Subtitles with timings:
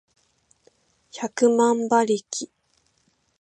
[1.11, 2.49] 百万馬力